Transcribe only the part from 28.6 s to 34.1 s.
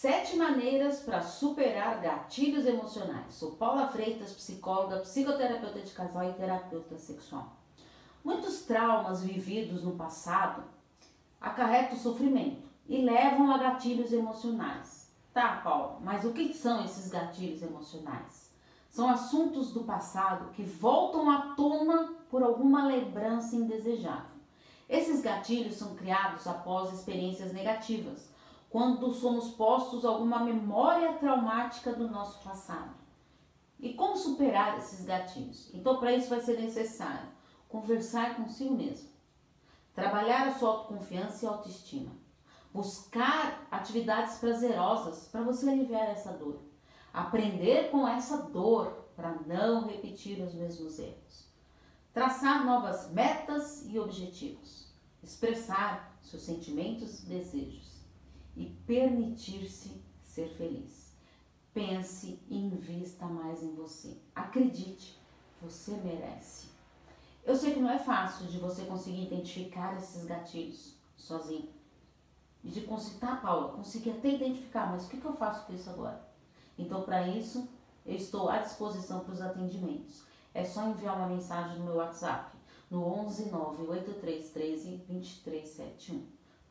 quando somos postos a alguma memória traumática do nosso passado. E